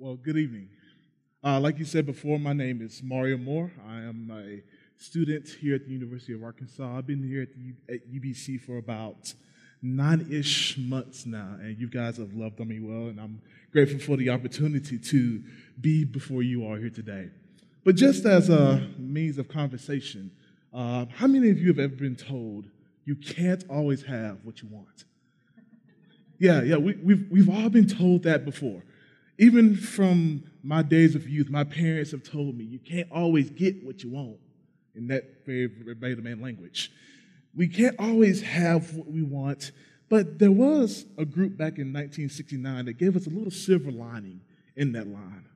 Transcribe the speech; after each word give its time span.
Well, 0.00 0.14
good 0.14 0.36
evening. 0.36 0.68
Uh, 1.42 1.58
like 1.58 1.76
you 1.80 1.84
said 1.84 2.06
before, 2.06 2.38
my 2.38 2.52
name 2.52 2.80
is 2.80 3.02
Mario 3.02 3.36
Moore. 3.36 3.72
I 3.84 3.96
am 3.96 4.30
a 4.32 4.62
student 4.96 5.48
here 5.60 5.74
at 5.74 5.86
the 5.86 5.90
University 5.90 6.32
of 6.34 6.44
Arkansas. 6.44 6.96
I've 6.96 7.06
been 7.08 7.20
here 7.20 7.42
at, 7.42 7.48
the, 7.52 7.94
at 7.94 8.08
UBC 8.08 8.60
for 8.60 8.78
about 8.78 9.34
nine 9.82 10.28
ish 10.30 10.78
months 10.78 11.26
now, 11.26 11.56
and 11.58 11.76
you 11.80 11.88
guys 11.88 12.18
have 12.18 12.32
loved 12.32 12.60
on 12.60 12.68
me 12.68 12.78
well, 12.78 13.08
and 13.08 13.18
I'm 13.18 13.42
grateful 13.72 13.98
for 13.98 14.16
the 14.16 14.30
opportunity 14.30 14.98
to 14.98 15.42
be 15.80 16.04
before 16.04 16.44
you 16.44 16.64
all 16.64 16.76
here 16.76 16.90
today. 16.90 17.30
But 17.84 17.96
just 17.96 18.24
as 18.24 18.50
a 18.50 18.88
means 18.98 19.36
of 19.36 19.48
conversation, 19.48 20.30
uh, 20.72 21.06
how 21.16 21.26
many 21.26 21.50
of 21.50 21.58
you 21.58 21.66
have 21.66 21.80
ever 21.80 21.96
been 21.96 22.14
told 22.14 22.66
you 23.04 23.16
can't 23.16 23.64
always 23.68 24.04
have 24.04 24.38
what 24.44 24.62
you 24.62 24.68
want? 24.70 24.86
Yeah, 26.40 26.62
yeah, 26.62 26.76
we, 26.76 26.94
we've, 27.02 27.26
we've 27.28 27.48
all 27.48 27.68
been 27.68 27.88
told 27.88 28.22
that 28.22 28.44
before. 28.44 28.84
Even 29.38 29.76
from 29.76 30.42
my 30.62 30.82
days 30.82 31.14
of 31.14 31.28
youth, 31.28 31.48
my 31.48 31.64
parents 31.64 32.10
have 32.10 32.24
told 32.24 32.56
me 32.56 32.64
you 32.64 32.80
can't 32.80 33.10
always 33.12 33.50
get 33.50 33.84
what 33.84 34.02
you 34.02 34.10
want 34.10 34.38
in 34.96 35.06
that 35.08 35.46
very 35.46 35.66
verbatim 35.66 36.42
language. 36.42 36.90
We 37.54 37.68
can't 37.68 37.96
always 37.98 38.42
have 38.42 38.94
what 38.94 39.10
we 39.10 39.22
want, 39.22 39.70
but 40.08 40.38
there 40.38 40.52
was 40.52 41.06
a 41.16 41.24
group 41.24 41.56
back 41.56 41.78
in 41.78 41.92
1969 41.92 42.86
that 42.86 42.98
gave 42.98 43.16
us 43.16 43.26
a 43.26 43.30
little 43.30 43.50
silver 43.50 43.92
lining 43.92 44.40
in 44.76 44.92
that 44.92 45.06
line. 45.06 45.46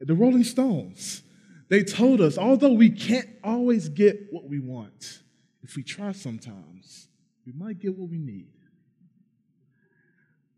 The 0.00 0.14
Rolling 0.14 0.44
Stones. 0.44 1.22
They 1.68 1.84
told 1.84 2.20
us, 2.20 2.36
although 2.36 2.72
we 2.72 2.90
can't 2.90 3.28
always 3.42 3.88
get 3.88 4.28
what 4.30 4.44
we 4.44 4.58
want, 4.58 5.22
if 5.62 5.76
we 5.76 5.82
try 5.82 6.12
sometimes, 6.12 7.08
we 7.46 7.52
might 7.52 7.78
get 7.78 7.96
what 7.96 8.10
we 8.10 8.18
need. 8.18 8.52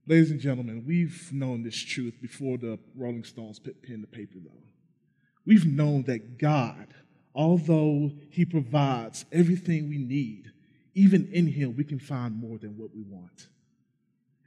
Ladies 0.06 0.30
and 0.30 0.40
gentlemen, 0.40 0.84
we've 0.86 1.32
known 1.32 1.62
this 1.62 1.76
truth 1.82 2.20
before 2.20 2.58
the 2.58 2.78
Rolling 2.94 3.24
Stones 3.24 3.58
put 3.58 3.82
pen 3.82 4.02
to 4.02 4.06
paper, 4.06 4.36
though. 4.44 4.62
We've 5.46 5.64
known 5.64 6.02
that 6.04 6.36
God, 6.38 6.88
although 7.34 8.12
He 8.28 8.44
provides 8.44 9.24
everything 9.32 9.88
we 9.88 9.96
need, 9.96 10.52
even 10.94 11.26
in 11.32 11.46
Him, 11.46 11.74
we 11.74 11.84
can 11.84 11.98
find 11.98 12.36
more 12.36 12.58
than 12.58 12.76
what 12.76 12.94
we 12.94 13.02
want. 13.02 13.48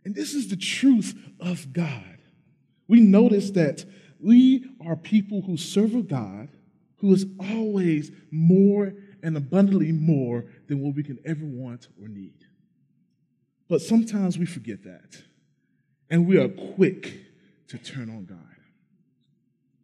And 0.05 0.13
this 0.13 0.35
is 0.35 0.47
the 0.47 0.55
truth 0.55 1.15
of 1.39 1.73
God. 1.73 2.19
We 2.87 3.01
notice 3.01 3.49
that 3.51 3.83
we 4.19 4.63
are 4.85 4.95
people 4.95 5.41
who 5.41 5.57
serve 5.57 5.95
a 5.95 6.03
God 6.03 6.49
who 6.97 7.13
is 7.13 7.25
always 7.39 8.11
more 8.31 8.93
and 9.23 9.35
abundantly 9.35 9.91
more 9.91 10.45
than 10.67 10.81
what 10.81 10.95
we 10.95 11.03
can 11.03 11.17
ever 11.25 11.45
want 11.45 11.87
or 11.99 12.07
need. 12.07 12.45
But 13.67 13.81
sometimes 13.81 14.37
we 14.37 14.45
forget 14.45 14.83
that. 14.83 15.23
And 16.09 16.27
we 16.27 16.37
are 16.37 16.47
quick 16.47 17.13
to 17.69 17.77
turn 17.77 18.09
on 18.09 18.25
God. 18.25 18.37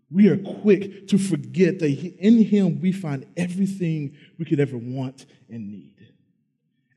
We 0.09 0.29
are 0.29 0.37
quick 0.37 1.07
to 1.07 1.17
forget 1.17 1.79
that 1.79 1.89
in 1.89 2.43
Him 2.43 2.79
we 2.79 2.91
find 2.91 3.25
everything 3.35 4.15
we 4.37 4.45
could 4.45 4.59
ever 4.59 4.77
want 4.77 5.25
and 5.49 5.71
need. 5.71 5.95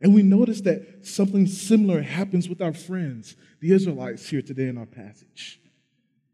And 0.03 0.15
we 0.15 0.23
notice 0.23 0.61
that 0.63 1.07
something 1.07 1.47
similar 1.47 2.03
happens 2.03 2.49
with 2.49 2.61
our 2.61 2.75
friends, 2.75 3.35
the 3.61 3.73
Israelites, 3.73 4.29
here 4.29 4.43
today 4.43 4.69
in 4.69 4.77
our 4.77 4.87
passage. 4.87 5.61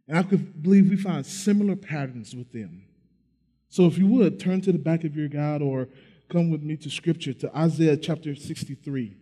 And 0.09 0.19
I 0.19 0.25
could 0.25 0.63
believe 0.63 0.91
we 0.91 0.97
find 0.97 1.25
similar 1.25 1.77
patterns 1.77 2.35
with 2.35 2.53
them. 2.53 2.85
So 3.69 3.87
if 3.87 3.97
you 3.97 4.09
would, 4.09 4.41
turn 4.41 4.61
to 4.63 4.73
the 4.73 4.79
back 4.79 5.05
of 5.05 5.17
your 5.17 5.29
guide 5.29 5.63
or 5.63 5.89
come 6.29 6.51
with 6.51 6.63
me 6.63 6.77
to 6.79 6.91
Scripture, 6.91 7.33
to 7.35 7.57
Isaiah 7.57 7.97
chapter 7.97 8.35
63 8.35 9.17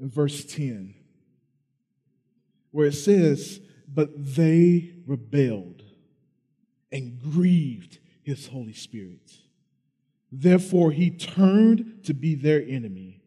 and 0.00 0.12
verse 0.12 0.44
10 0.44 0.94
where 2.76 2.88
it 2.88 2.92
says, 2.92 3.58
But 3.88 4.10
they 4.14 4.92
rebelled 5.06 5.82
and 6.92 7.18
grieved 7.18 7.98
his 8.22 8.48
Holy 8.48 8.74
Spirit. 8.74 9.32
Therefore, 10.30 10.90
he 10.90 11.10
turned 11.10 12.04
to 12.04 12.12
be 12.12 12.34
their 12.34 12.60
enemy 12.60 13.22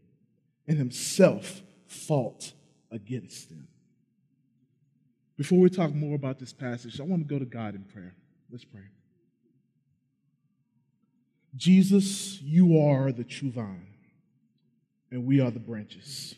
and 0.68 0.78
himself 0.78 1.64
fought 1.88 2.54
against 2.92 3.50
them. 3.50 3.68
Before 5.36 5.58
we 5.58 5.72
talk 5.72 5.96
more 5.96 6.14
about 6.14 6.38
this 6.38 6.54
passage, 6.54 7.00
I 7.00 7.04
want 7.04 7.28
to 7.28 7.34
go 7.34 7.40
to 7.40 7.46
God 7.46 7.74
in 7.74 7.86
prayer. 7.86 8.14
Let's 8.52 8.66
pray. 8.66 8.84
Jesus, 11.56 12.40
you 12.44 12.80
are 12.80 13.12
the 13.12 13.24
true 13.24 13.50
vine, 13.50 13.96
and 15.10 15.26
we 15.26 15.40
are 15.40 15.50
the 15.50 15.60
branches. 15.60 16.36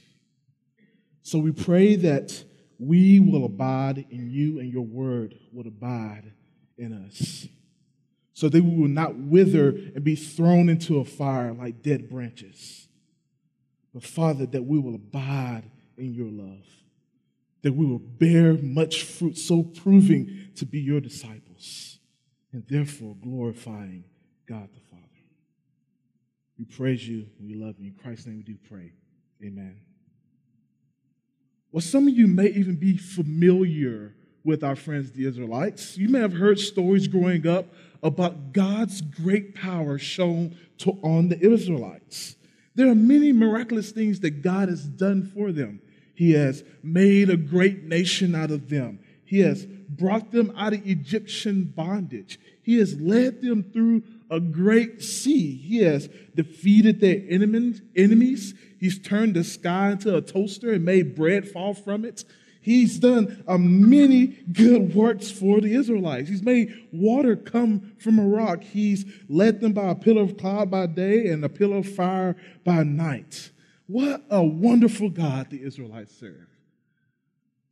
So 1.23 1.39
we 1.39 1.51
pray 1.51 1.97
that 1.97 2.45
we 2.81 3.19
will 3.19 3.45
abide 3.45 4.05
in 4.09 4.31
you 4.31 4.59
and 4.59 4.73
your 4.73 4.85
word 4.85 5.35
will 5.53 5.67
abide 5.67 6.33
in 6.79 7.05
us. 7.05 7.47
So 8.33 8.49
that 8.49 8.63
we 8.63 8.75
will 8.75 8.87
not 8.87 9.15
wither 9.15 9.69
and 9.69 10.03
be 10.03 10.15
thrown 10.15 10.67
into 10.67 10.97
a 10.97 11.05
fire 11.05 11.53
like 11.53 11.83
dead 11.83 12.09
branches. 12.09 12.87
But 13.93 14.03
Father, 14.03 14.47
that 14.47 14.63
we 14.63 14.79
will 14.79 14.95
abide 14.95 15.69
in 15.95 16.15
your 16.15 16.31
love, 16.31 16.65
that 17.61 17.73
we 17.73 17.85
will 17.85 17.99
bear 17.99 18.53
much 18.53 19.03
fruit, 19.03 19.37
so 19.37 19.61
proving 19.61 20.47
to 20.55 20.65
be 20.65 20.79
your 20.79 21.01
disciples, 21.01 21.99
and 22.51 22.65
therefore 22.67 23.15
glorifying 23.21 24.05
God 24.47 24.69
the 24.73 24.79
Father. 24.89 25.01
We 26.57 26.65
praise 26.65 27.07
you, 27.07 27.27
we 27.39 27.53
love 27.53 27.75
you. 27.77 27.91
In 27.91 27.93
Christ's 27.93 28.25
name 28.25 28.37
we 28.37 28.43
do 28.43 28.57
pray. 28.67 28.93
Amen. 29.43 29.81
Well, 31.71 31.81
some 31.81 32.07
of 32.07 32.13
you 32.13 32.27
may 32.27 32.47
even 32.47 32.75
be 32.75 32.97
familiar 32.97 34.13
with 34.43 34.63
our 34.63 34.75
friends, 34.75 35.11
the 35.11 35.25
Israelites. 35.25 35.97
You 35.97 36.09
may 36.09 36.19
have 36.19 36.33
heard 36.33 36.59
stories 36.59 37.07
growing 37.07 37.47
up 37.47 37.73
about 38.03 38.51
God's 38.51 39.01
great 39.01 39.55
power 39.55 39.97
shown 39.97 40.57
to, 40.79 40.91
on 41.03 41.29
the 41.29 41.39
Israelites. 41.39 42.35
There 42.75 42.89
are 42.89 42.95
many 42.95 43.31
miraculous 43.31 43.91
things 43.91 44.19
that 44.21 44.41
God 44.41 44.67
has 44.69 44.83
done 44.83 45.23
for 45.33 45.51
them. 45.51 45.81
He 46.13 46.33
has 46.33 46.63
made 46.83 47.29
a 47.29 47.37
great 47.37 47.83
nation 47.83 48.35
out 48.35 48.51
of 48.51 48.69
them. 48.69 48.99
He 49.23 49.39
has 49.39 49.65
brought 49.65 50.31
them 50.31 50.51
out 50.57 50.73
of 50.73 50.85
Egyptian 50.85 51.63
bondage. 51.63 52.39
He 52.63 52.77
has 52.79 52.99
led 52.99 53.41
them 53.41 53.63
through 53.63 54.03
a 54.31 54.39
great 54.39 55.03
sea. 55.03 55.57
He 55.57 55.83
has 55.83 56.09
defeated 56.33 57.01
their 57.01 57.21
enemies. 57.29 58.53
He's 58.79 58.97
turned 58.97 59.35
the 59.35 59.43
sky 59.43 59.91
into 59.91 60.15
a 60.15 60.21
toaster 60.21 60.71
and 60.71 60.85
made 60.85 61.15
bread 61.15 61.47
fall 61.47 61.73
from 61.73 62.05
it. 62.05 62.23
He's 62.61 62.99
done 62.99 63.43
uh, 63.47 63.57
many 63.57 64.27
good 64.51 64.95
works 64.95 65.29
for 65.29 65.59
the 65.59 65.73
Israelites. 65.73 66.29
He's 66.29 66.43
made 66.43 66.73
water 66.91 67.35
come 67.35 67.93
from 67.97 68.19
a 68.19 68.27
rock. 68.27 68.63
He's 68.63 69.03
led 69.27 69.59
them 69.61 69.73
by 69.73 69.89
a 69.89 69.95
pillar 69.95 70.21
of 70.21 70.37
cloud 70.37 70.71
by 70.71 70.85
day 70.85 71.27
and 71.27 71.43
a 71.43 71.49
pillar 71.49 71.77
of 71.77 71.93
fire 71.93 72.37
by 72.63 72.83
night. 72.83 73.51
What 73.87 74.23
a 74.29 74.43
wonderful 74.43 75.09
God 75.09 75.49
the 75.49 75.61
Israelites 75.61 76.15
serve. 76.17 76.47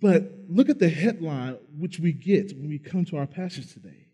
But 0.02 0.34
look 0.50 0.70
at 0.70 0.80
the 0.80 0.90
headline 0.90 1.58
which 1.78 2.00
we 2.00 2.12
get 2.12 2.58
when 2.58 2.68
we 2.68 2.80
come 2.80 3.06
to 3.06 3.18
our 3.18 3.28
passage 3.28 3.72
today 3.72 4.09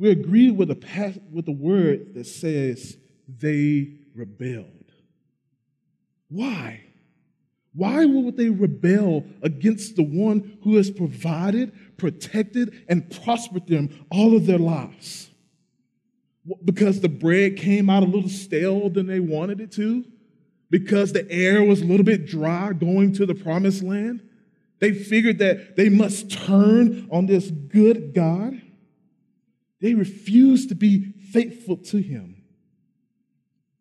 we 0.00 0.10
agree 0.10 0.50
with 0.50 0.68
the, 0.68 1.20
with 1.30 1.44
the 1.44 1.52
word 1.52 2.14
that 2.14 2.26
says 2.26 2.96
they 3.28 3.98
rebelled. 4.14 4.66
Why? 6.30 6.84
Why 7.74 8.06
would 8.06 8.38
they 8.38 8.48
rebel 8.48 9.26
against 9.42 9.96
the 9.96 10.02
one 10.02 10.58
who 10.64 10.76
has 10.76 10.90
provided, 10.90 11.98
protected, 11.98 12.82
and 12.88 13.10
prospered 13.22 13.66
them 13.66 14.06
all 14.10 14.34
of 14.34 14.46
their 14.46 14.58
lives? 14.58 15.28
Because 16.64 17.02
the 17.02 17.10
bread 17.10 17.58
came 17.58 17.90
out 17.90 18.02
a 18.02 18.06
little 18.06 18.30
stale 18.30 18.88
than 18.88 19.06
they 19.06 19.20
wanted 19.20 19.60
it 19.60 19.70
to? 19.72 20.06
Because 20.70 21.12
the 21.12 21.30
air 21.30 21.62
was 21.62 21.82
a 21.82 21.84
little 21.84 22.06
bit 22.06 22.26
dry 22.26 22.72
going 22.72 23.12
to 23.14 23.26
the 23.26 23.34
promised 23.34 23.82
land? 23.82 24.26
They 24.78 24.92
figured 24.92 25.38
that 25.40 25.76
they 25.76 25.90
must 25.90 26.30
turn 26.30 27.06
on 27.10 27.26
this 27.26 27.50
good 27.50 28.14
God? 28.14 28.62
They 29.80 29.94
refused 29.94 30.68
to 30.68 30.74
be 30.74 31.12
faithful 31.32 31.76
to 31.76 31.98
him. 31.98 32.42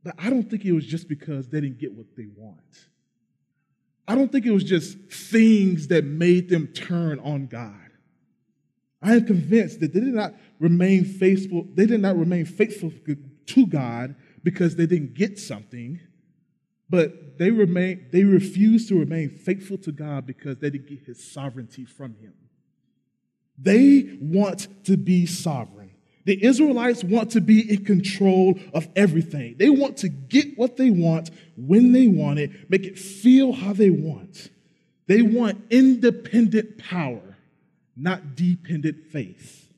But 0.04 0.16
I 0.18 0.30
don't 0.30 0.50
think 0.50 0.66
it 0.66 0.72
was 0.72 0.86
just 0.86 1.10
because 1.10 1.50
they 1.50 1.60
didn't 1.62 1.80
get 1.80 1.94
what 1.94 2.16
they 2.16 2.28
want. 2.36 2.60
I 4.08 4.16
don't 4.16 4.32
think 4.32 4.46
it 4.46 4.52
was 4.52 4.64
just 4.64 4.98
things 5.12 5.90
that 5.90 6.04
made 6.04 6.50
them 6.50 6.68
turn 6.68 7.20
on 7.20 7.48
God. 7.48 7.76
I 9.02 9.14
am 9.14 9.26
convinced 9.26 9.80
that 9.82 9.94
they 9.94 10.00
did 10.00 10.14
not 10.14 10.34
remain 10.60 11.06
faithful, 11.06 11.68
they 11.74 11.86
did 11.86 12.02
not 12.02 12.18
remain 12.18 12.46
faithful 12.46 12.92
to 13.46 13.68
God 13.68 14.16
because 14.44 14.76
they 14.76 14.86
didn't 14.86 15.14
get 15.14 15.40
something, 15.40 16.00
but 16.90 17.38
they 17.38 17.52
remain 17.52 18.08
they 18.12 18.24
refused 18.24 18.90
to 18.90 19.00
remain 19.00 19.30
faithful 19.30 19.78
to 19.80 19.92
God 19.92 20.26
because 20.26 20.58
they 20.58 20.70
didn't 20.70 20.90
get 20.90 21.06
his 21.06 21.32
sovereignty 21.32 21.86
from 21.86 22.16
him. 22.16 22.34
They 23.58 24.18
want 24.20 24.86
to 24.86 24.98
be 24.98 25.26
sovereign. 25.26 25.79
The 26.30 26.46
Israelites 26.46 27.04
want 27.04 27.32
to 27.32 27.42
be 27.42 27.74
in 27.74 27.86
control 27.86 28.60
of 28.72 28.88
everything. 28.96 29.56
They 29.58 29.72
want 29.72 29.98
to 29.98 30.10
get 30.10 30.60
what 30.60 30.78
they 30.78 30.92
want 30.92 31.32
when 31.58 31.92
they 31.92 32.06
want 32.06 32.38
it, 32.38 32.70
make 32.70 32.86
it 32.86 33.00
feel 33.00 33.52
how 33.52 33.74
they 33.74 33.90
want. 33.90 34.52
They 35.08 35.24
want 35.24 35.60
independent 35.72 36.78
power, 36.78 37.36
not 37.98 38.36
dependent 38.36 39.08
faith. 39.08 39.74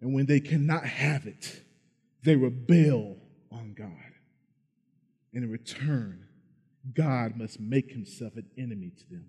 And 0.00 0.12
when 0.12 0.26
they 0.26 0.40
cannot 0.40 0.84
have 0.84 1.28
it, 1.28 1.62
they 2.24 2.34
rebel 2.34 3.16
on 3.52 3.74
God. 3.74 3.92
And 5.32 5.44
in 5.44 5.50
return, 5.52 6.26
God 6.92 7.36
must 7.36 7.60
make 7.60 7.92
himself 7.92 8.34
an 8.34 8.46
enemy 8.58 8.90
to 8.98 9.10
them. 9.10 9.26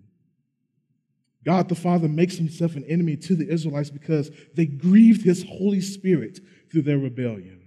God 1.44 1.68
the 1.68 1.74
Father 1.74 2.08
makes 2.08 2.36
himself 2.36 2.76
an 2.76 2.84
enemy 2.84 3.16
to 3.16 3.34
the 3.34 3.48
Israelites 3.48 3.90
because 3.90 4.30
they 4.54 4.66
grieved 4.66 5.22
his 5.22 5.44
Holy 5.44 5.80
Spirit 5.80 6.38
through 6.70 6.82
their 6.82 6.98
rebellion. 6.98 7.60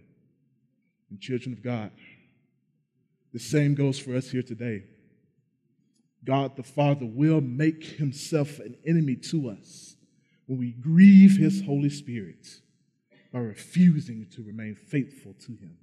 And 1.09 1.19
children 1.19 1.53
of 1.53 1.61
God, 1.61 1.91
the 3.33 3.39
same 3.39 3.75
goes 3.75 3.99
for 3.99 4.15
us 4.15 4.29
here 4.29 4.43
today. 4.43 4.83
God 6.23 6.55
the 6.55 6.63
Father 6.63 7.05
will 7.05 7.41
make 7.41 7.83
himself 7.83 8.59
an 8.59 8.75
enemy 8.85 9.15
to 9.15 9.49
us 9.49 9.95
when 10.47 10.57
we 10.57 10.71
grieve 10.71 11.37
his 11.37 11.63
Holy 11.63 11.89
Spirit 11.89 12.47
by 13.31 13.39
refusing 13.39 14.27
to 14.35 14.43
remain 14.43 14.75
faithful 14.75 15.33
to 15.33 15.51
him. 15.51 15.77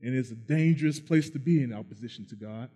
And 0.00 0.14
it's 0.14 0.30
a 0.30 0.36
dangerous 0.36 1.00
place 1.00 1.30
to 1.30 1.38
be 1.38 1.62
in 1.62 1.72
opposition 1.72 2.26
to 2.26 2.36
God. 2.36 2.70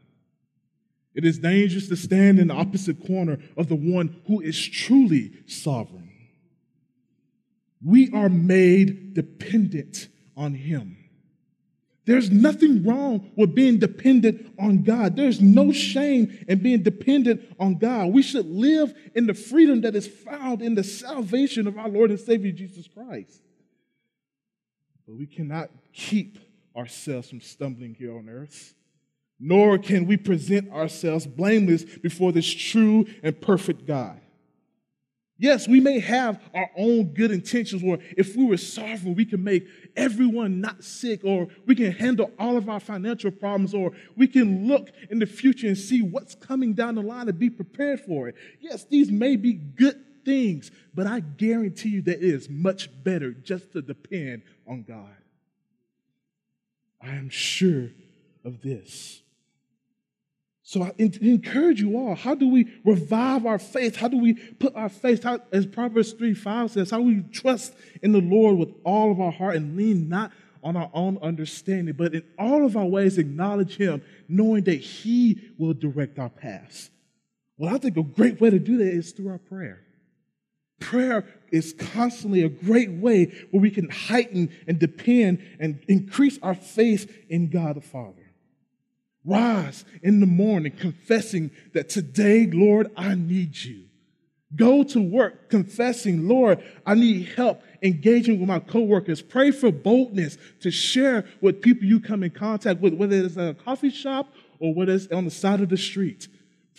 It 1.18 1.24
is 1.24 1.40
dangerous 1.40 1.88
to 1.88 1.96
stand 1.96 2.38
in 2.38 2.46
the 2.46 2.54
opposite 2.54 3.04
corner 3.04 3.38
of 3.56 3.68
the 3.68 3.74
one 3.74 4.22
who 4.28 4.40
is 4.40 4.64
truly 4.64 5.32
sovereign. 5.48 6.12
We 7.84 8.12
are 8.12 8.28
made 8.28 9.14
dependent 9.14 10.06
on 10.36 10.54
him. 10.54 10.96
There's 12.04 12.30
nothing 12.30 12.84
wrong 12.84 13.32
with 13.36 13.52
being 13.52 13.80
dependent 13.80 14.54
on 14.60 14.84
God. 14.84 15.16
There's 15.16 15.40
no 15.40 15.72
shame 15.72 16.38
in 16.46 16.62
being 16.62 16.84
dependent 16.84 17.52
on 17.58 17.78
God. 17.78 18.12
We 18.12 18.22
should 18.22 18.46
live 18.46 18.94
in 19.16 19.26
the 19.26 19.34
freedom 19.34 19.80
that 19.80 19.96
is 19.96 20.06
found 20.06 20.62
in 20.62 20.76
the 20.76 20.84
salvation 20.84 21.66
of 21.66 21.76
our 21.76 21.88
Lord 21.88 22.10
and 22.10 22.20
Savior 22.20 22.52
Jesus 22.52 22.86
Christ. 22.86 23.42
But 25.04 25.16
we 25.16 25.26
cannot 25.26 25.70
keep 25.92 26.38
ourselves 26.76 27.28
from 27.28 27.40
stumbling 27.40 27.94
here 27.94 28.16
on 28.16 28.28
earth, 28.28 28.74
nor 29.40 29.78
can 29.78 30.06
we 30.06 30.16
present 30.16 30.70
ourselves 30.72 31.26
blameless 31.26 31.84
before 31.84 32.32
this 32.32 32.52
true 32.52 33.06
and 33.22 33.40
perfect 33.40 33.86
God. 33.86 34.20
Yes, 35.40 35.68
we 35.68 35.78
may 35.78 36.00
have 36.00 36.42
our 36.52 36.68
own 36.76 37.14
good 37.14 37.30
intentions, 37.30 37.84
or 37.84 38.00
if 38.16 38.34
we 38.34 38.44
were 38.44 38.56
sovereign, 38.56 39.14
we 39.14 39.24
can 39.24 39.44
make 39.44 39.68
everyone 39.96 40.60
not 40.60 40.82
sick, 40.82 41.20
or 41.22 41.46
we 41.64 41.76
can 41.76 41.92
handle 41.92 42.32
all 42.40 42.56
of 42.56 42.68
our 42.68 42.80
financial 42.80 43.30
problems, 43.30 43.72
or 43.72 43.92
we 44.16 44.26
can 44.26 44.66
look 44.66 44.90
in 45.10 45.20
the 45.20 45.26
future 45.26 45.68
and 45.68 45.78
see 45.78 46.02
what's 46.02 46.34
coming 46.34 46.74
down 46.74 46.96
the 46.96 47.02
line 47.02 47.28
and 47.28 47.38
be 47.38 47.50
prepared 47.50 48.00
for 48.00 48.26
it. 48.26 48.34
Yes, 48.60 48.84
these 48.90 49.12
may 49.12 49.36
be 49.36 49.52
good 49.52 50.24
things, 50.24 50.72
but 50.92 51.06
I 51.06 51.20
guarantee 51.20 51.90
you 51.90 52.02
that 52.02 52.16
it 52.16 52.24
is 52.24 52.50
much 52.50 52.90
better 53.04 53.30
just 53.30 53.70
to 53.74 53.80
depend 53.80 54.42
on 54.66 54.82
God. 54.82 55.16
I 57.00 57.10
am 57.14 57.28
sure 57.28 57.90
of 58.44 58.60
this. 58.60 59.22
So 60.68 60.82
I 60.82 60.92
encourage 60.98 61.80
you 61.80 61.96
all. 61.96 62.14
How 62.14 62.34
do 62.34 62.46
we 62.46 62.70
revive 62.84 63.46
our 63.46 63.58
faith? 63.58 63.96
How 63.96 64.06
do 64.06 64.18
we 64.18 64.34
put 64.34 64.76
our 64.76 64.90
faith, 64.90 65.22
how, 65.22 65.38
as 65.50 65.64
Proverbs 65.64 66.12
3 66.12 66.34
5 66.34 66.72
says, 66.72 66.90
how 66.90 67.00
we 67.00 67.22
trust 67.32 67.72
in 68.02 68.12
the 68.12 68.20
Lord 68.20 68.58
with 68.58 68.74
all 68.84 69.10
of 69.10 69.18
our 69.18 69.32
heart 69.32 69.56
and 69.56 69.78
lean 69.78 70.10
not 70.10 70.30
on 70.62 70.76
our 70.76 70.90
own 70.92 71.16
understanding, 71.22 71.94
but 71.94 72.12
in 72.12 72.22
all 72.38 72.66
of 72.66 72.76
our 72.76 72.84
ways 72.84 73.16
acknowledge 73.16 73.78
Him, 73.78 74.02
knowing 74.28 74.64
that 74.64 74.74
He 74.74 75.40
will 75.56 75.72
direct 75.72 76.18
our 76.18 76.28
paths? 76.28 76.90
Well, 77.56 77.74
I 77.74 77.78
think 77.78 77.96
a 77.96 78.02
great 78.02 78.38
way 78.38 78.50
to 78.50 78.58
do 78.58 78.76
that 78.76 78.92
is 78.92 79.12
through 79.12 79.30
our 79.30 79.38
prayer. 79.38 79.80
Prayer 80.80 81.24
is 81.50 81.72
constantly 81.72 82.42
a 82.42 82.50
great 82.50 82.90
way 82.90 83.32
where 83.52 83.62
we 83.62 83.70
can 83.70 83.88
heighten 83.88 84.50
and 84.66 84.78
depend 84.78 85.42
and 85.58 85.82
increase 85.88 86.38
our 86.42 86.54
faith 86.54 87.10
in 87.30 87.48
God 87.48 87.76
the 87.76 87.80
Father. 87.80 88.27
Rise 89.28 89.84
in 90.02 90.20
the 90.20 90.26
morning 90.26 90.72
confessing 90.72 91.50
that 91.74 91.90
today, 91.90 92.46
Lord, 92.46 92.90
I 92.96 93.14
need 93.14 93.56
you. 93.56 93.84
Go 94.56 94.82
to 94.84 95.00
work 95.00 95.50
confessing, 95.50 96.26
Lord, 96.26 96.64
I 96.86 96.94
need 96.94 97.28
help 97.36 97.62
engaging 97.82 98.40
with 98.40 98.48
my 98.48 98.60
coworkers. 98.60 99.20
Pray 99.20 99.50
for 99.50 99.70
boldness 99.70 100.38
to 100.60 100.70
share 100.70 101.26
with 101.42 101.60
people 101.60 101.84
you 101.84 102.00
come 102.00 102.22
in 102.22 102.30
contact 102.30 102.80
with, 102.80 102.94
whether 102.94 103.16
it's 103.16 103.36
at 103.36 103.50
a 103.50 103.54
coffee 103.54 103.90
shop 103.90 104.32
or 104.58 104.72
whether 104.72 104.94
it's 104.94 105.12
on 105.12 105.26
the 105.26 105.30
side 105.30 105.60
of 105.60 105.68
the 105.68 105.76
street. 105.76 106.28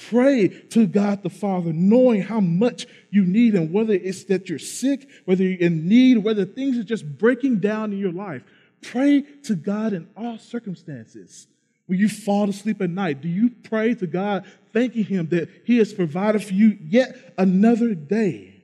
Pray 0.10 0.48
to 0.48 0.88
God 0.88 1.22
the 1.22 1.30
Father, 1.30 1.72
knowing 1.72 2.24
how 2.24 2.40
much 2.40 2.88
you 3.12 3.26
need 3.26 3.54
and 3.54 3.72
whether 3.72 3.94
it's 3.94 4.24
that 4.24 4.50
you're 4.50 4.58
sick, 4.58 5.08
whether 5.26 5.44
you're 5.44 5.60
in 5.60 5.88
need, 5.88 6.24
whether 6.24 6.46
things 6.46 6.78
are 6.80 6.84
just 6.84 7.18
breaking 7.20 7.60
down 7.60 7.92
in 7.92 8.00
your 8.00 8.12
life. 8.12 8.42
Pray 8.82 9.22
to 9.44 9.56
God 9.56 9.94
in 9.94 10.08
all 10.18 10.40
circumstances. 10.40 11.48
When 11.90 11.98
you 11.98 12.08
fall 12.08 12.48
asleep 12.48 12.84
at 12.84 12.92
night, 12.92 13.20
do 13.20 13.28
you 13.28 13.50
pray 13.50 13.96
to 13.96 14.06
God, 14.06 14.46
thanking 14.74 15.06
Him 15.06 15.28
that 15.30 15.50
He 15.66 15.80
has 15.80 15.92
provided 15.92 16.44
for 16.44 16.54
you 16.54 16.78
yet 16.80 17.34
another 17.36 17.96
day? 17.96 18.64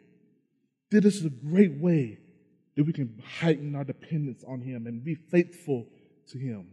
That 0.92 1.06
is 1.06 1.26
a 1.26 1.32
great 1.32 1.72
way 1.72 2.20
that 2.76 2.84
we 2.84 2.94
can 2.94 3.20
heighten 3.40 3.76
our 3.76 3.84
dependence 3.84 4.44
on 4.48 4.62
Him 4.62 4.86
and 4.86 5.04
be 5.04 5.16
faithful 5.16 5.88
to 6.28 6.38
Him. 6.38 6.68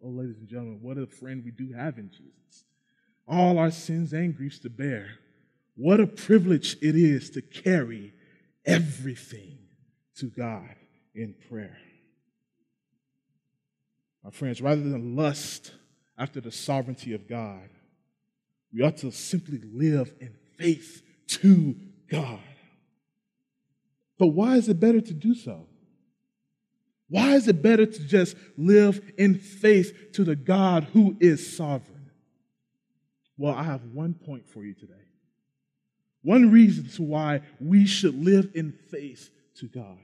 Oh, 0.00 0.10
ladies 0.10 0.38
and 0.38 0.46
gentlemen, 0.46 0.78
what 0.80 0.98
a 0.98 1.06
friend 1.08 1.42
we 1.44 1.50
do 1.50 1.72
have 1.72 1.98
in 1.98 2.10
Jesus. 2.10 2.64
All 3.26 3.58
our 3.58 3.72
sins 3.72 4.12
and 4.12 4.36
griefs 4.36 4.60
to 4.60 4.70
bear. 4.70 5.18
What 5.74 5.98
a 5.98 6.06
privilege 6.06 6.76
it 6.80 6.94
is 6.94 7.30
to 7.30 7.42
carry 7.42 8.12
everything 8.64 9.58
to 10.18 10.26
God 10.26 10.76
in 11.12 11.34
prayer. 11.48 11.76
My 14.24 14.30
friends, 14.30 14.62
rather 14.62 14.80
than 14.80 15.14
lust 15.14 15.72
after 16.16 16.40
the 16.40 16.50
sovereignty 16.50 17.12
of 17.12 17.28
God, 17.28 17.68
we 18.72 18.82
ought 18.82 18.96
to 18.98 19.12
simply 19.12 19.60
live 19.62 20.12
in 20.18 20.34
faith 20.56 21.02
to 21.26 21.76
God. 22.08 22.40
But 24.18 24.28
why 24.28 24.56
is 24.56 24.68
it 24.68 24.80
better 24.80 25.02
to 25.02 25.12
do 25.12 25.34
so? 25.34 25.66
Why 27.08 27.34
is 27.34 27.46
it 27.48 27.60
better 27.60 27.84
to 27.84 28.04
just 28.06 28.34
live 28.56 29.12
in 29.18 29.34
faith 29.38 30.12
to 30.14 30.24
the 30.24 30.36
God 30.36 30.84
who 30.94 31.16
is 31.20 31.54
sovereign? 31.56 32.10
Well, 33.36 33.54
I 33.54 33.64
have 33.64 33.84
one 33.92 34.14
point 34.14 34.48
for 34.48 34.64
you 34.64 34.72
today. 34.72 34.94
One 36.22 36.50
reason 36.50 36.88
to 36.96 37.02
why 37.02 37.42
we 37.60 37.84
should 37.84 38.24
live 38.24 38.52
in 38.54 38.72
faith 38.90 39.30
to 39.56 39.66
God. 39.66 39.98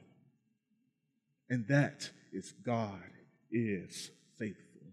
And 1.49 1.67
that 1.69 2.11
is 2.33 2.53
God 2.65 3.01
is 3.51 4.11
faithful. 4.39 4.87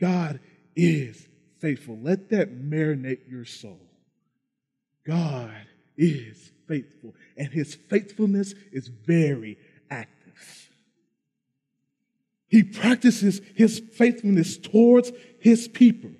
God 0.00 0.40
is 0.74 1.28
faithful. 1.60 1.98
Let 2.00 2.30
that 2.30 2.50
marinate 2.52 3.30
your 3.30 3.44
soul. 3.44 3.80
God 5.06 5.66
is 5.96 6.52
faithful, 6.66 7.14
and 7.36 7.48
his 7.48 7.74
faithfulness 7.74 8.54
is 8.72 8.88
very 8.88 9.58
active. 9.90 10.68
He 12.48 12.62
practices 12.62 13.40
his 13.54 13.78
faithfulness 13.78 14.58
towards 14.58 15.10
his 15.38 15.68
people. 15.68 16.10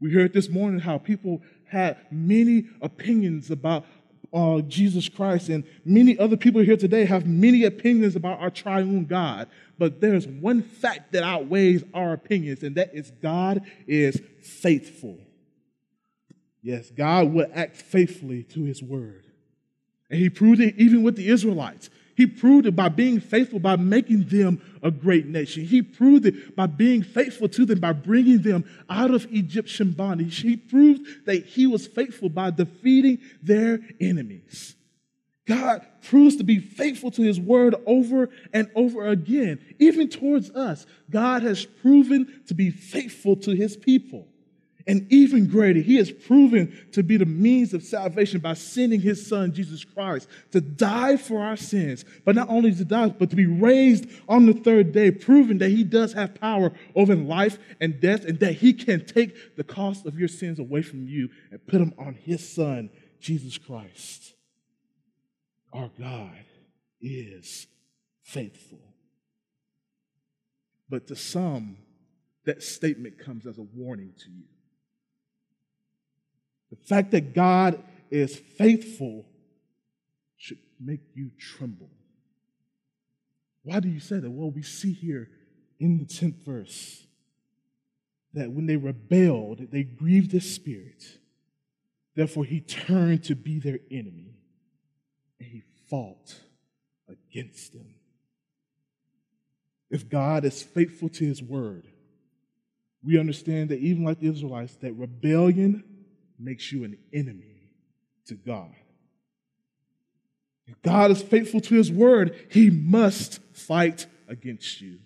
We 0.00 0.12
heard 0.12 0.32
this 0.32 0.48
morning 0.48 0.80
how 0.80 0.98
people 0.98 1.42
had 1.66 1.98
many 2.10 2.66
opinions 2.82 3.50
about 3.50 3.86
uh, 4.34 4.60
Jesus 4.62 5.08
Christ, 5.08 5.48
and 5.48 5.64
many 5.84 6.18
other 6.18 6.36
people 6.36 6.60
here 6.60 6.76
today 6.76 7.04
have 7.04 7.26
many 7.26 7.64
opinions 7.64 8.16
about 8.16 8.40
our 8.40 8.50
triune 8.50 9.04
God. 9.04 9.48
But 9.78 10.00
there's 10.00 10.26
one 10.26 10.62
fact 10.62 11.12
that 11.12 11.22
outweighs 11.22 11.84
our 11.94 12.12
opinions, 12.12 12.64
and 12.64 12.74
that 12.74 12.94
is 12.94 13.12
God 13.22 13.62
is 13.86 14.20
faithful. 14.42 15.18
Yes, 16.62 16.90
God 16.90 17.32
will 17.32 17.46
act 17.54 17.76
faithfully 17.76 18.42
to 18.44 18.64
his 18.64 18.82
word. 18.82 19.26
And 20.10 20.18
he 20.18 20.28
proved 20.30 20.60
it 20.60 20.74
even 20.78 21.02
with 21.02 21.16
the 21.16 21.28
Israelites. 21.28 21.88
He 22.16 22.26
proved 22.26 22.66
it 22.66 22.76
by 22.76 22.88
being 22.88 23.20
faithful, 23.20 23.58
by 23.58 23.76
making 23.76 24.24
them 24.28 24.60
a 24.82 24.90
great 24.90 25.26
nation. 25.26 25.64
He 25.64 25.82
proved 25.82 26.26
it 26.26 26.54
by 26.54 26.66
being 26.66 27.02
faithful 27.02 27.48
to 27.48 27.64
them, 27.64 27.80
by 27.80 27.92
bringing 27.92 28.42
them 28.42 28.64
out 28.88 29.10
of 29.10 29.26
Egyptian 29.32 29.92
bondage. 29.92 30.40
He 30.40 30.56
proved 30.56 31.26
that 31.26 31.44
he 31.44 31.66
was 31.66 31.86
faithful 31.86 32.28
by 32.28 32.50
defeating 32.50 33.18
their 33.42 33.80
enemies. 34.00 34.76
God 35.46 35.86
proves 36.02 36.36
to 36.36 36.44
be 36.44 36.58
faithful 36.58 37.10
to 37.12 37.22
his 37.22 37.38
word 37.38 37.74
over 37.86 38.30
and 38.52 38.70
over 38.74 39.06
again. 39.08 39.60
Even 39.78 40.08
towards 40.08 40.50
us, 40.50 40.86
God 41.10 41.42
has 41.42 41.66
proven 41.66 42.42
to 42.46 42.54
be 42.54 42.70
faithful 42.70 43.36
to 43.36 43.50
his 43.50 43.76
people. 43.76 44.28
And 44.86 45.10
even 45.10 45.46
greater, 45.46 45.80
he 45.80 45.96
has 45.96 46.10
proven 46.10 46.88
to 46.92 47.02
be 47.02 47.16
the 47.16 47.24
means 47.24 47.72
of 47.72 47.82
salvation 47.82 48.40
by 48.40 48.52
sending 48.52 49.00
his 49.00 49.26
son, 49.26 49.52
Jesus 49.52 49.82
Christ, 49.82 50.28
to 50.52 50.60
die 50.60 51.16
for 51.16 51.40
our 51.40 51.56
sins. 51.56 52.04
But 52.24 52.34
not 52.34 52.50
only 52.50 52.74
to 52.74 52.84
die, 52.84 53.08
but 53.08 53.30
to 53.30 53.36
be 53.36 53.46
raised 53.46 54.06
on 54.28 54.44
the 54.44 54.52
third 54.52 54.92
day, 54.92 55.10
proving 55.10 55.58
that 55.58 55.70
he 55.70 55.84
does 55.84 56.12
have 56.12 56.34
power 56.34 56.70
over 56.94 57.14
life 57.14 57.58
and 57.80 57.98
death, 57.98 58.26
and 58.26 58.38
that 58.40 58.56
he 58.56 58.74
can 58.74 59.06
take 59.06 59.56
the 59.56 59.64
cost 59.64 60.04
of 60.04 60.18
your 60.18 60.28
sins 60.28 60.58
away 60.58 60.82
from 60.82 61.08
you 61.08 61.30
and 61.50 61.66
put 61.66 61.78
them 61.78 61.94
on 61.98 62.14
his 62.14 62.46
son, 62.46 62.90
Jesus 63.20 63.56
Christ. 63.56 64.34
Our 65.72 65.90
God 65.98 66.44
is 67.00 67.66
faithful. 68.22 68.80
But 70.90 71.06
to 71.06 71.16
some, 71.16 71.78
that 72.44 72.62
statement 72.62 73.18
comes 73.18 73.46
as 73.46 73.56
a 73.56 73.62
warning 73.62 74.12
to 74.18 74.30
you. 74.30 74.44
The 76.80 76.88
fact 76.88 77.12
that 77.12 77.34
God 77.34 77.82
is 78.10 78.36
faithful 78.36 79.26
should 80.36 80.58
make 80.80 81.00
you 81.14 81.30
tremble. 81.38 81.90
Why 83.62 83.80
do 83.80 83.88
you 83.88 84.00
say 84.00 84.18
that? 84.18 84.30
Well, 84.30 84.50
we 84.50 84.62
see 84.62 84.92
here 84.92 85.30
in 85.78 85.98
the 85.98 86.04
10th 86.04 86.44
verse 86.44 87.06
that 88.34 88.50
when 88.50 88.66
they 88.66 88.76
rebelled, 88.76 89.70
they 89.70 89.84
grieved 89.84 90.32
the 90.32 90.40
Spirit. 90.40 91.04
Therefore, 92.14 92.44
he 92.44 92.60
turned 92.60 93.24
to 93.24 93.34
be 93.34 93.58
their 93.58 93.78
enemy 93.90 94.34
and 95.38 95.48
he 95.48 95.62
fought 95.88 96.40
against 97.08 97.72
them. 97.72 97.94
If 99.90 100.08
God 100.08 100.44
is 100.44 100.62
faithful 100.62 101.08
to 101.10 101.24
his 101.24 101.42
word, 101.42 101.86
we 103.02 103.18
understand 103.18 103.68
that 103.68 103.80
even 103.80 104.04
like 104.04 104.20
the 104.20 104.28
Israelites, 104.28 104.74
that 104.76 104.94
rebellion 104.94 105.84
makes 106.44 106.70
you 106.70 106.84
an 106.84 106.96
enemy 107.12 107.70
to 108.26 108.34
God. 108.34 108.74
If 110.66 110.80
God 110.82 111.10
is 111.10 111.22
faithful 111.22 111.60
to 111.60 111.74
his 111.74 111.90
word, 111.92 112.36
he 112.50 112.70
must 112.70 113.40
fight 113.52 114.06
against 114.28 114.80
you. 114.80 114.98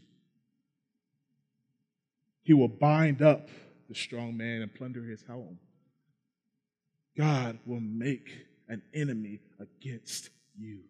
He 2.43 2.55
will 2.55 2.69
bind 2.69 3.23
up 3.23 3.49
the 3.89 3.95
strong 3.95 4.37
man 4.37 4.63
and 4.63 4.73
plunder 4.73 5.03
his 5.03 5.23
home. 5.25 5.59
God 7.17 7.59
will 7.67 7.81
make 7.81 8.47
an 8.69 8.83
enemy 8.95 9.41
against 9.59 10.31
you. 10.57 10.81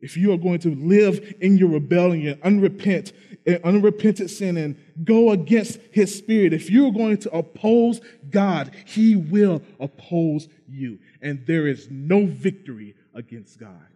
If 0.00 0.16
you 0.16 0.32
are 0.32 0.38
going 0.38 0.60
to 0.60 0.74
live 0.74 1.34
in 1.40 1.58
your 1.58 1.70
rebellion, 1.70 2.38
unrepent, 2.44 3.12
eh, 3.46 3.58
unrepentant 3.64 4.30
sin, 4.30 4.56
and 4.56 4.76
go 5.02 5.32
against 5.32 5.80
his 5.90 6.16
spirit, 6.16 6.52
if 6.52 6.70
you're 6.70 6.92
going 6.92 7.18
to 7.18 7.36
oppose 7.36 8.00
God, 8.30 8.74
he 8.86 9.16
will 9.16 9.60
oppose 9.80 10.48
you. 10.68 11.00
And 11.20 11.44
there 11.46 11.66
is 11.66 11.88
no 11.90 12.26
victory 12.26 12.94
against 13.12 13.58
God. 13.58 13.88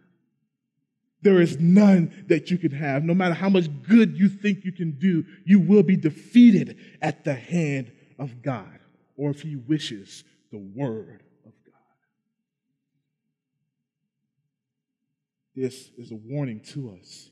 There 1.21 1.39
is 1.39 1.57
none 1.57 2.25
that 2.27 2.51
you 2.51 2.57
can 2.57 2.71
have. 2.71 3.05
No 3.05 3.13
matter 3.13 3.33
how 3.33 3.47
much 3.47 3.69
good 3.87 4.17
you 4.17 4.27
think 4.27 4.65
you 4.65 4.73
can 4.73 4.91
do, 4.99 5.23
you 5.45 5.61
will 5.61 5.83
be 5.83 5.95
defeated 5.95 6.77
at 7.01 7.23
the 7.23 7.33
hand 7.33 7.93
of 8.19 8.41
God, 8.41 8.79
or 9.15 9.29
if 9.29 9.41
he 9.41 9.55
wishes, 9.55 10.25
the 10.51 10.57
word 10.57 11.23
This 15.55 15.91
is 15.97 16.11
a 16.11 16.15
warning 16.15 16.59
to 16.71 16.97
us. 16.99 17.29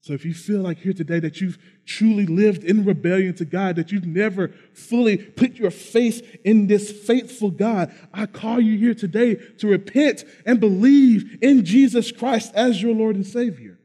So 0.00 0.14
if 0.14 0.24
you 0.24 0.32
feel 0.32 0.60
like 0.60 0.78
here 0.78 0.94
today 0.94 1.20
that 1.20 1.40
you've 1.40 1.58
truly 1.84 2.24
lived 2.24 2.64
in 2.64 2.84
rebellion 2.84 3.34
to 3.34 3.44
God, 3.44 3.76
that 3.76 3.92
you've 3.92 4.06
never 4.06 4.48
fully 4.72 5.18
put 5.18 5.56
your 5.56 5.70
faith 5.70 6.38
in 6.44 6.66
this 6.66 6.90
faithful 6.90 7.50
God, 7.50 7.92
I 8.14 8.24
call 8.24 8.60
you 8.60 8.78
here 8.78 8.94
today 8.94 9.34
to 9.58 9.66
repent 9.66 10.24
and 10.46 10.60
believe 10.60 11.38
in 11.42 11.64
Jesus 11.64 12.10
Christ 12.10 12.54
as 12.54 12.80
your 12.80 12.94
Lord 12.94 13.16
and 13.16 13.26
Savior. 13.26 13.78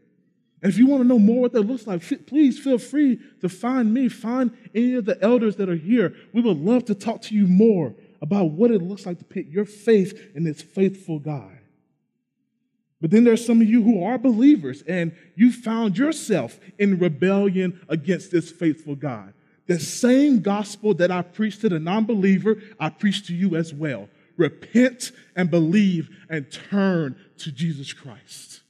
And 0.61 0.71
if 0.71 0.77
you 0.77 0.87
want 0.87 1.01
to 1.01 1.07
know 1.07 1.19
more 1.19 1.41
what 1.41 1.51
that 1.51 1.63
looks 1.63 1.85
like, 1.85 2.01
please 2.25 2.57
feel 2.57 2.77
free 2.77 3.19
to 3.41 3.49
find 3.49 3.93
me, 3.93 4.07
find 4.07 4.55
any 4.73 4.93
of 4.93 5.03
the 5.03 5.21
elders 5.21 5.57
that 5.57 5.67
are 5.67 5.75
here. 5.75 6.15
We 6.31 6.41
would 6.41 6.57
love 6.57 6.85
to 6.85 6.95
talk 6.95 7.21
to 7.23 7.35
you 7.35 7.47
more 7.47 7.95
about 8.21 8.51
what 8.51 8.71
it 8.71 8.81
looks 8.81 9.05
like 9.05 9.17
to 9.17 9.25
put 9.25 9.47
your 9.47 9.65
faith 9.65 10.31
in 10.35 10.45
this 10.45 10.61
faithful 10.61 11.19
God. 11.19 11.57
But 13.03 13.11
then 13.11 13.25
there's 13.25 13.45
some 13.45 13.59
of 13.59 13.67
you 13.67 13.83
who 13.83 14.01
are 14.05 14.17
believers 14.17 14.81
and 14.87 15.13
you 15.35 15.51
found 15.51 15.97
yourself 15.97 16.57
in 16.79 16.99
rebellion 16.99 17.81
against 17.89 18.31
this 18.31 18.49
faithful 18.49 18.95
God. 18.95 19.33
The 19.67 19.77
same 19.77 20.39
gospel 20.39 20.93
that 20.93 21.11
I 21.11 21.21
preach 21.21 21.59
to 21.59 21.67
the 21.67 21.81
non 21.81 22.05
believer, 22.05 22.61
I 22.79 22.87
preach 22.87 23.27
to 23.27 23.35
you 23.35 23.57
as 23.57 23.73
well. 23.73 24.07
Repent 24.37 25.11
and 25.35 25.51
believe 25.51 26.11
and 26.29 26.49
turn 26.49 27.17
to 27.39 27.51
Jesus 27.51 27.91
Christ. 27.91 28.61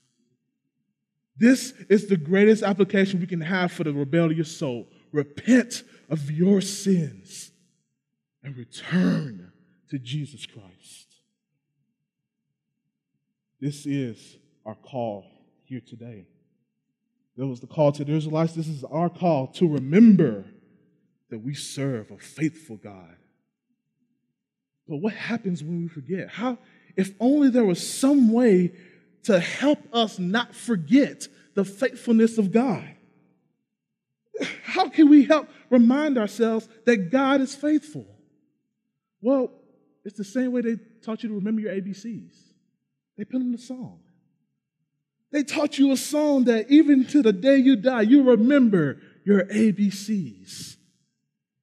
This 1.38 1.74
is 1.88 2.08
the 2.08 2.18
greatest 2.18 2.64
application 2.64 3.20
we 3.20 3.28
can 3.28 3.42
have 3.42 3.72
for 3.72 3.84
the 3.84 3.94
rebellious 3.94 4.58
soul. 4.58 4.88
Repent 5.12 5.84
of 6.10 6.32
your 6.32 6.60
sins 6.60 7.52
and 8.42 8.58
return 8.58 9.52
to 9.92 10.00
Jesus 10.00 10.48
Christ. 10.48 11.13
This 13.64 13.86
is 13.86 14.36
our 14.66 14.76
call 14.76 15.24
here 15.64 15.80
today. 15.80 16.26
That 17.38 17.48
was 17.48 17.62
the 17.62 17.68
call 17.68 17.94
to 17.94 18.04
the 18.04 18.12
Israelites. 18.12 18.52
This 18.52 18.68
is 18.68 18.84
our 18.84 19.10
call 19.10 19.48
to 19.54 19.66
remember 19.70 20.44
that 21.30 21.40
we 21.40 21.54
serve 21.54 22.12
a 22.12 22.18
faithful 22.18 22.76
God. 22.76 23.16
But 24.86 24.98
what 24.98 25.14
happens 25.14 25.64
when 25.64 25.84
we 25.84 25.88
forget? 25.88 26.28
How, 26.28 26.58
if 26.98 27.12
only 27.22 27.50
there 27.50 27.64
was 27.64 27.90
some 27.90 28.34
way 28.34 28.74
to 29.24 29.40
help 29.40 29.80
us 29.94 30.20
not 30.20 30.54
forget 30.54 31.30
the 31.54 31.64
faithfulness 31.64 32.38
of 32.38 32.52
God. 32.52 32.84
How 34.64 34.90
can 34.90 35.10
we 35.10 35.24
help 35.24 35.48
remind 35.70 36.18
ourselves 36.18 36.68
that 36.86 37.12
God 37.12 37.40
is 37.40 37.56
faithful? 37.56 38.08
Well, 39.22 39.52
it's 40.04 40.18
the 40.18 40.26
same 40.26 40.52
way 40.52 40.60
they 40.60 40.76
taught 41.02 41.24
you 41.24 41.30
to 41.30 41.36
remember 41.36 41.62
your 41.62 41.72
ABCs. 41.72 42.53
They 43.18 43.26
put 43.26 43.42
in 43.42 43.54
a 43.54 43.58
song. 43.58 44.00
They 45.32 45.44
taught 45.44 45.78
you 45.78 45.92
a 45.92 45.98
song 45.98 46.44
that 46.46 46.70
even 46.70 47.06
to 47.08 47.22
the 47.22 47.34
day 47.34 47.58
you 47.58 47.76
die, 47.76 48.02
you 48.02 48.24
remember 48.24 49.00
your 49.26 49.46
ABCs. 49.46 50.78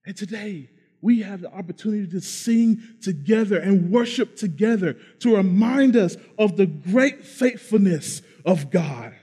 And 0.04 0.16
today, 0.16 0.70
we 1.02 1.22
have 1.22 1.40
the 1.40 1.52
opportunity 1.52 2.06
to 2.08 2.20
sing 2.20 2.82
together 3.00 3.58
and 3.58 3.90
worship 3.90 4.36
together 4.36 4.94
to 5.20 5.36
remind 5.36 5.96
us 5.96 6.16
of 6.38 6.56
the 6.56 6.66
great 6.66 7.24
faithfulness 7.24 8.22
of 8.44 8.70
God. 8.70 9.14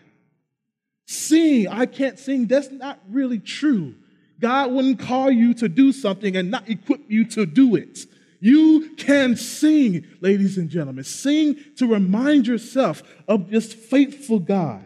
Sing, 1.05 1.67
I 1.67 1.85
can't 1.85 2.17
sing, 2.17 2.47
that's 2.47 2.71
not 2.71 2.99
really 3.09 3.39
true. 3.39 3.95
God 4.39 4.71
wouldn't 4.71 4.99
call 4.99 5.31
you 5.31 5.53
to 5.55 5.69
do 5.69 5.91
something 5.91 6.35
and 6.35 6.51
not 6.51 6.69
equip 6.69 7.09
you 7.09 7.25
to 7.25 7.45
do 7.45 7.75
it. 7.75 7.99
You 8.39 8.93
can 8.97 9.35
sing, 9.35 10.05
ladies 10.21 10.57
and 10.57 10.69
gentlemen. 10.69 11.03
Sing 11.03 11.57
to 11.77 11.87
remind 11.87 12.47
yourself 12.47 13.03
of 13.27 13.49
this 13.49 13.73
faithful 13.73 14.39
God. 14.39 14.85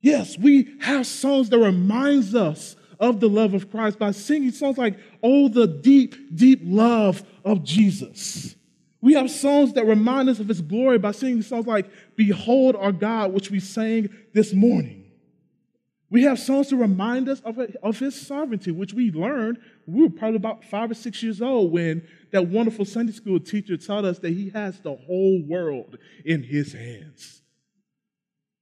Yes, 0.00 0.38
we 0.38 0.76
have 0.80 1.06
songs 1.06 1.48
that 1.50 1.58
reminds 1.58 2.34
us 2.34 2.76
of 2.98 3.20
the 3.20 3.28
love 3.28 3.54
of 3.54 3.70
Christ 3.70 3.98
by 3.98 4.10
singing 4.12 4.50
songs 4.50 4.78
like 4.78 4.98
Oh 5.22 5.48
the 5.48 5.66
deep 5.66 6.34
deep 6.34 6.60
love 6.62 7.22
of 7.44 7.64
Jesus. 7.64 8.54
We 9.00 9.14
have 9.14 9.30
songs 9.30 9.74
that 9.74 9.86
remind 9.86 10.28
us 10.28 10.40
of 10.40 10.48
his 10.48 10.60
glory 10.60 10.98
by 10.98 11.12
singing 11.12 11.42
songs 11.42 11.66
like 11.66 11.90
Behold 12.16 12.76
our 12.76 12.92
God 12.92 13.32
which 13.32 13.50
we 13.50 13.60
sang 13.60 14.08
this 14.32 14.52
morning. 14.52 15.05
We 16.08 16.22
have 16.22 16.38
songs 16.38 16.68
to 16.68 16.76
remind 16.76 17.28
us 17.28 17.40
of, 17.40 17.58
of 17.82 17.98
his 17.98 18.20
sovereignty, 18.20 18.70
which 18.70 18.94
we 18.94 19.10
learned. 19.10 19.58
We 19.86 20.02
were 20.02 20.10
probably 20.10 20.36
about 20.36 20.64
five 20.64 20.90
or 20.90 20.94
six 20.94 21.22
years 21.22 21.42
old 21.42 21.72
when 21.72 22.06
that 22.30 22.46
wonderful 22.46 22.84
Sunday 22.84 23.12
school 23.12 23.40
teacher 23.40 23.76
taught 23.76 24.04
us 24.04 24.20
that 24.20 24.30
he 24.30 24.50
has 24.50 24.78
the 24.80 24.94
whole 24.94 25.42
world 25.42 25.98
in 26.24 26.44
his 26.44 26.72
hands. 26.72 27.42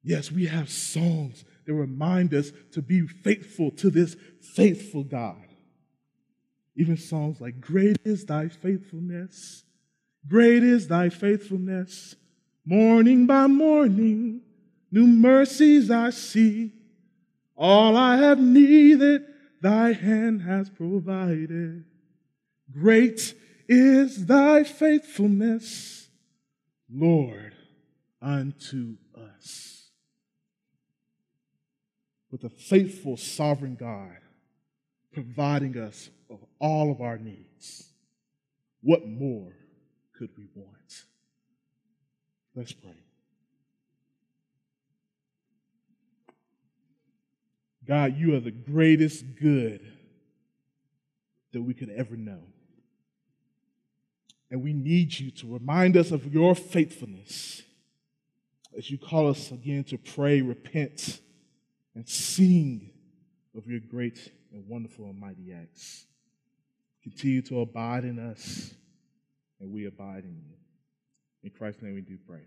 Yes, 0.03 0.33
we 0.33 0.47
have 0.47 0.71
songs 0.71 1.45
that 1.67 1.75
remind 1.75 2.33
us 2.33 2.51
to 2.73 2.83
be 2.83 3.07
faithful 3.07 3.71
to 3.73 3.91
this 3.91 4.17
faithful 4.55 5.05
God. 5.05 5.37
Even 6.77 6.97
songs 6.97 7.41
like, 7.41 7.61
Great 7.61 7.99
is 8.05 8.25
thy 8.25 8.49
faithfulness, 8.49 9.65
great 10.27 10.63
is 10.63 10.89
thy 10.89 11.09
faithfulness, 11.11 12.17
morning 12.65 13.27
by 13.27 13.47
morning, 13.47 14.41
new 14.91 15.07
mercies 15.07 15.91
I 15.91 16.11
see. 16.11 16.73
All 17.57 17.97
I 17.97 18.17
have 18.17 18.41
needed, 18.41 19.23
thy 19.61 19.93
hand 19.93 20.43
has 20.43 20.69
provided. 20.69 21.85
Great 22.71 23.35
is 23.69 24.27
thy 24.27 24.65
faithfulness, 24.65 26.09
Lord, 26.91 27.55
unto 28.21 28.97
us. 29.17 29.91
With 32.31 32.45
a 32.45 32.51
faithful 32.51 33.17
sovereign 33.17 33.77
God 33.77 34.19
providing 35.13 35.79
us 35.79 36.11
of 36.29 36.41
all 36.59 36.91
of 36.91 37.01
our 37.01 37.17
needs. 37.17 37.89
What 38.83 39.07
more 39.07 39.53
could 40.19 40.31
we 40.37 40.49
want? 40.55 41.05
Let's 42.57 42.73
pray. 42.73 43.04
God, 47.87 48.17
you 48.17 48.35
are 48.35 48.41
the 48.41 48.51
greatest 48.51 49.25
good 49.41 49.81
that 51.53 51.63
we 51.63 51.75
could 51.75 51.91
ever 51.91 52.17
know. 52.17 52.41
And 54.51 54.63
we 54.63 54.73
need 54.73 55.19
you 55.19 55.31
to 55.33 55.53
remind 55.53 55.97
us 55.97 56.11
of 56.11 56.33
your 56.33 56.55
faithfulness 56.55 57.63
as 58.77 58.91
you 58.91 58.99
call 58.99 59.29
us 59.29 59.51
again 59.51 59.85
to 59.85 59.99
pray, 59.99 60.41
repent, 60.41 61.21
and 61.95 62.09
sing 62.09 62.91
of 63.57 63.67
your 63.67 63.81
great 63.81 64.33
and 64.53 64.67
wonderful 64.69 65.07
and 65.07 65.19
mighty 65.19 65.53
acts. 65.53 66.07
Continue 67.03 67.43
to 67.43 67.61
abide 67.61 68.05
in 68.05 68.19
us, 68.19 68.75
and 69.61 69.71
we 69.71 69.87
abide 69.87 70.25
in 70.25 70.37
you. 70.37 70.55
In 71.43 71.51
Christ's 71.51 71.83
name 71.83 71.95
we 71.95 72.01
do 72.01 72.19
pray. 72.27 72.41